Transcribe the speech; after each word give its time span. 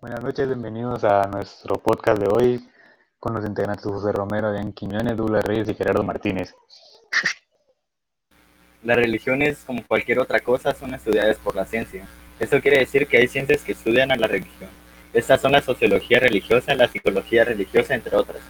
Buenas 0.00 0.22
noches, 0.22 0.46
bienvenidos 0.46 1.04
a 1.04 1.26
nuestro 1.28 1.74
podcast 1.76 2.18
de 2.18 2.28
hoy 2.28 2.68
con 3.18 3.34
los 3.34 3.44
integrantes 3.44 3.84
José 3.84 4.12
Romero, 4.12 4.48
Adrián 4.48 4.72
Quiñones, 4.72 5.16
Douglas 5.16 5.44
Reyes 5.44 5.68
y 5.68 5.74
Gerardo 5.74 6.02
Martínez. 6.02 6.54
Las 8.82 8.96
religiones, 8.96 9.58
como 9.66 9.86
cualquier 9.86 10.18
otra 10.20 10.40
cosa, 10.40 10.74
son 10.74 10.94
estudiadas 10.94 11.36
por 11.36 11.54
la 11.54 11.66
ciencia. 11.66 12.06
Eso 12.38 12.58
quiere 12.62 12.78
decir 12.78 13.06
que 13.06 13.18
hay 13.18 13.28
ciencias 13.28 13.60
que 13.60 13.72
estudian 13.72 14.10
a 14.10 14.16
la 14.16 14.26
religión. 14.26 14.70
Estas 15.12 15.42
son 15.42 15.52
la 15.52 15.60
sociología 15.60 16.20
religiosa, 16.20 16.74
la 16.74 16.88
psicología 16.88 17.44
religiosa, 17.44 17.94
entre 17.94 18.16
otras. 18.16 18.40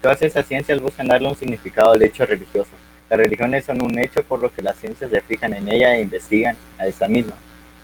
Todas 0.00 0.22
esas 0.22 0.46
ciencias 0.46 0.80
buscan 0.80 1.08
darle 1.08 1.28
un 1.28 1.34
significado 1.34 1.90
al 1.90 2.02
hecho 2.02 2.24
religioso. 2.24 2.70
Las 3.10 3.18
religiones 3.18 3.64
son 3.64 3.82
un 3.82 3.98
hecho 3.98 4.22
por 4.22 4.40
lo 4.40 4.52
que 4.52 4.62
las 4.62 4.76
ciencias 4.76 5.10
se 5.10 5.20
fijan 5.22 5.54
en 5.54 5.68
ella 5.68 5.96
e 5.96 6.02
investigan 6.02 6.56
a 6.78 6.86
esta 6.86 7.08
misma. 7.08 7.34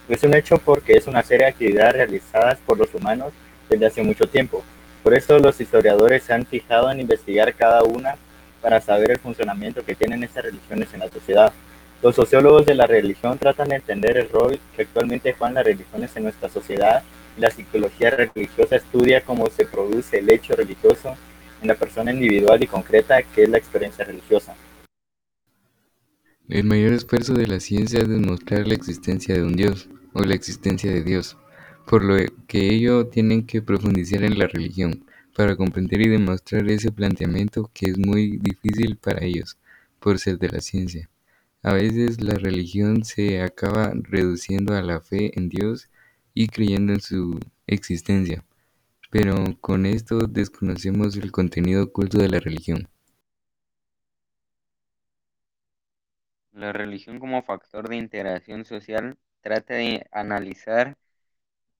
Es 0.09 0.23
un 0.23 0.35
hecho 0.35 0.59
porque 0.59 0.95
es 0.95 1.07
una 1.07 1.23
serie 1.23 1.47
de 1.47 1.53
actividades 1.53 1.93
realizadas 1.95 2.59
por 2.65 2.79
los 2.79 2.95
humanos 2.95 3.33
desde 3.69 3.87
hace 3.87 4.03
mucho 4.03 4.27
tiempo. 4.29 4.65
Por 5.03 5.15
eso 5.15 5.39
los 5.39 5.61
historiadores 5.61 6.23
se 6.23 6.33
han 6.33 6.47
fijado 6.47 6.91
en 6.91 7.01
investigar 7.01 7.55
cada 7.55 7.83
una 7.83 8.17
para 8.61 8.81
saber 8.81 9.13
el 9.13 9.19
funcionamiento 9.19 9.85
que 9.85 9.95
tienen 9.95 10.25
estas 10.25 10.45
religiones 10.45 10.93
en 10.95 11.01
la 11.01 11.09
sociedad. 11.09 11.53
Los 12.03 12.15
sociólogos 12.15 12.67
de 12.67 12.75
la 12.75 12.87
religión 12.87 13.39
tratan 13.39 13.69
de 13.69 13.77
entender 13.77 14.17
el 14.17 14.29
rol 14.29 14.59
que 14.75 14.83
actualmente 14.83 15.33
juegan 15.33 15.55
las 15.55 15.65
religiones 15.65 16.17
en 16.17 16.25
nuestra 16.25 16.49
sociedad 16.49 17.03
la 17.39 17.51
psicología 17.51 18.11
religiosa 18.11 18.77
estudia 18.77 19.21
cómo 19.21 19.49
se 19.49 19.65
produce 19.65 20.19
el 20.19 20.29
hecho 20.29 20.57
religioso 20.57 21.17
en 21.63 21.69
la 21.69 21.77
persona 21.77 22.13
individual 22.13 22.63
y 22.63 22.67
concreta 22.67 23.23
que 23.23 23.45
es 23.45 23.49
la 23.49 23.59
experiencia 23.59 24.05
religiosa. 24.05 24.55
El 26.49 26.65
mayor 26.65 26.95
esfuerzo 26.95 27.35
de 27.35 27.47
la 27.47 27.61
ciencia 27.61 28.01
es 28.01 28.09
demostrar 28.09 28.67
la 28.67 28.73
existencia 28.73 29.35
de 29.35 29.43
un 29.43 29.55
Dios 29.55 29.91
o 30.15 30.23
la 30.23 30.35
existencia 30.35 30.91
de 30.91 31.05
Dios, 31.05 31.37
por 31.87 32.03
lo 32.03 32.17
que 32.47 32.71
ello 32.75 33.07
tienen 33.07 33.45
que 33.45 33.61
profundizar 33.61 34.25
en 34.25 34.39
la 34.39 34.47
religión 34.47 35.05
para 35.37 35.57
comprender 35.57 36.01
y 36.01 36.09
demostrar 36.09 36.71
ese 36.71 36.91
planteamiento 36.91 37.71
que 37.75 37.91
es 37.91 37.99
muy 37.99 38.39
difícil 38.39 38.97
para 38.97 39.27
ellos 39.27 39.59
por 40.01 40.19
ser 40.19 40.39
de 40.39 40.49
la 40.49 40.63
ciencia. 40.63 41.11
A 41.63 41.75
veces 41.75 42.23
la 42.23 42.37
religión 42.37 43.05
se 43.05 43.43
acaba 43.43 43.93
reduciendo 43.95 44.75
a 44.75 44.81
la 44.81 45.03
fe 45.03 45.39
en 45.39 45.51
Dios 45.51 45.91
y 46.33 46.49
creyendo 46.49 46.95
en 46.95 47.03
su 47.03 47.39
existencia, 47.67 48.43
pero 49.11 49.35
con 49.61 49.85
esto 49.85 50.21
desconocemos 50.21 51.15
el 51.17 51.31
contenido 51.31 51.85
oculto 51.85 52.17
de 52.17 52.31
la 52.31 52.41
religión. 52.41 52.89
La 56.59 56.73
religión 56.73 57.19
como 57.21 57.43
factor 57.43 57.89
de 57.89 57.97
integración 57.97 58.65
social 58.67 59.17
trata 59.41 59.75
de 59.75 60.07
analizar 60.13 60.97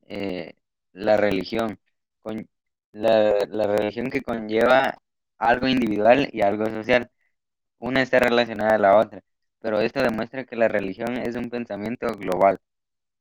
eh, 0.09 0.55
la 0.93 1.17
religión, 1.17 1.81
con, 2.21 2.49
la, 2.93 3.35
la 3.49 3.67
religión 3.67 4.11
que 4.11 4.23
conlleva 4.23 4.99
algo 5.39 5.69
individual 5.69 6.29
y 6.33 6.43
algo 6.43 6.67
social. 6.67 7.11
Una 7.79 8.03
está 8.03 8.21
relacionada 8.21 8.77
a 8.77 8.79
la 8.79 8.97
otra 8.99 9.23
pero 9.61 9.81
esto 9.81 10.03
demuestra 10.03 10.45
que 10.45 10.57
la 10.57 10.69
religión 10.69 11.17
es 11.19 11.37
un 11.37 11.51
pensamiento 11.51 12.09
global, 12.15 12.59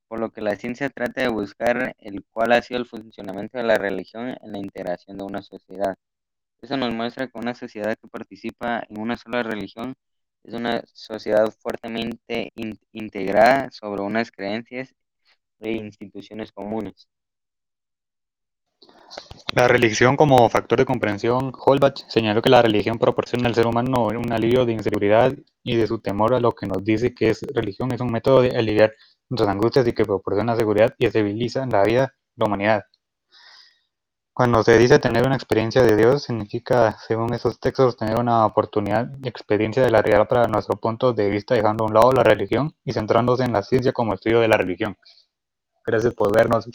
por 0.08 0.19
lo 0.19 0.31
que 0.31 0.41
la 0.41 0.55
ciencia 0.55 0.89
trata 0.89 1.22
de 1.22 1.30
buscar 1.30 1.95
el 2.00 2.23
cuál 2.31 2.53
ha 2.53 2.61
sido 2.61 2.80
el 2.81 2.88
funcionamiento 2.88 3.58
de 3.58 3.66
la 3.66 3.78
religión 3.78 4.30
en 4.41 4.52
la 4.52 4.59
integración 4.59 5.17
de 5.17 5.25
una 5.25 5.41
sociedad. 5.41 5.95
Eso 6.61 6.78
nos 6.78 6.94
muestra 6.94 7.28
que 7.28 7.38
una 7.39 7.55
sociedad 7.55 7.97
que 8.02 8.08
participa 8.08 8.83
en 8.89 9.00
una 9.00 9.17
sola 9.17 9.44
religión 9.44 9.95
es 10.48 10.53
una 10.53 10.81
sociedad 10.94 11.52
fuertemente 11.59 12.53
integrada 12.94 13.70
sobre 13.72 14.02
unas 14.02 14.31
creencias 14.31 14.95
e 15.59 15.72
instituciones 15.73 16.52
comunes. 16.53 17.08
La 19.53 19.68
religión 19.68 20.16
como 20.16 20.48
factor 20.50 20.80
de 20.80 20.86
comprensión, 20.86 21.52
Holbach 21.53 22.06
señaló 22.07 22.41
que 22.41 22.50
la 22.50 22.62
religión 22.62 22.97
proporciona 22.97 23.47
al 23.47 23.56
ser 23.56 23.68
humano 23.68 24.07
un 24.07 24.31
alivio 24.31 24.66
de 24.66 24.74
inseguridad 24.74 25.34
y 25.63 25.75
de 25.75 25.88
su 25.88 26.00
temor 26.00 26.34
a 26.34 26.40
lo 26.40 26.53
que 26.53 26.68
nos 26.68 26.84
dice 26.84 27.13
que 27.13 27.30
es 27.31 27.41
religión 27.53 27.91
es 27.91 28.02
un 28.02 28.12
método 28.12 28.41
de 28.41 28.56
aliviar 28.57 28.94
nuestras 29.30 29.50
angustias 29.50 29.88
y 29.88 29.94
que 29.94 30.06
proporciona 30.06 30.56
seguridad 30.56 30.96
y 30.97 31.07
estabiliza 31.07 31.66
la 31.66 31.84
vida 31.84 32.02
de 32.03 32.09
la 32.38 32.46
humanidad. 32.46 32.84
Cuando 34.38 34.62
se 34.62 34.78
dice 34.78 35.00
tener 35.00 35.25
una 35.25 35.34
experiencia 35.34 35.81
de 35.81 35.96
Dios, 35.96 36.22
significa, 36.22 36.96
según 37.08 37.34
esos 37.34 37.59
textos, 37.59 37.98
tener 37.98 38.20
una 38.20 38.46
oportunidad 38.46 39.09
y 39.24 39.28
experiencia 39.28 39.81
de 39.81 39.90
la 39.90 40.03
realidad 40.03 40.28
para 40.28 40.48
nuestro 40.48 40.78
punto 40.78 41.12
de 41.12 41.28
vista, 41.28 41.56
dejando 41.56 41.84
a 41.84 41.88
un 41.88 41.96
lado 41.96 42.12
la 42.12 42.22
religión 42.22 42.75
y 42.86 42.94
centrándose 42.94 43.46
en 43.46 43.53
la 43.53 43.64
ciencia 43.64 43.94
como 43.94 44.14
estudio 44.14 44.40
de 44.40 44.48
la 44.48 44.58
religión. 44.58 44.96
Gracias 45.84 46.14
por 46.14 46.31
vernos. 46.31 46.70